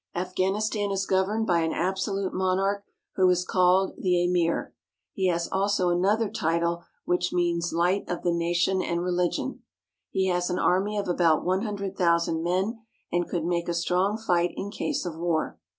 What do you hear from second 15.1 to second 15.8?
war.